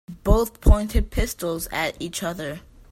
Both 0.23 0.61
pointed 0.61 1.11
pistols 1.11 1.67
at 1.71 1.95
each 2.01 2.23
other. 2.23 2.61